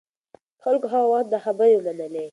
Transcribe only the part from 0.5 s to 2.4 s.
خلکو هغه وخت دا خبرې ومنلې.